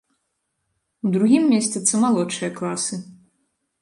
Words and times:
У 1.07 1.11
другім 1.15 1.43
месцяцца 1.53 1.93
малодшыя 2.07 2.51
класы. 2.59 2.95